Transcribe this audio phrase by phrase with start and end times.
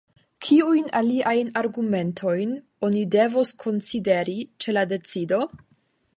[0.45, 2.57] Kiujn aliajn argumentojn
[2.89, 5.45] oni devos konsideri ĉe la decido?